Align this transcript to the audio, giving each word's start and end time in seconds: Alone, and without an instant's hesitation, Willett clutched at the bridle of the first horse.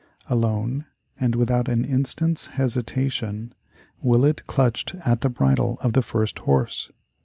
Alone, 0.31 0.87
and 1.19 1.35
without 1.35 1.67
an 1.67 1.85
instant's 1.85 2.47
hesitation, 2.57 3.53
Willett 4.01 4.47
clutched 4.47 4.95
at 5.05 5.21
the 5.21 5.29
bridle 5.29 5.77
of 5.81 5.93
the 5.93 6.01
first 6.01 6.39
horse. 6.39 6.89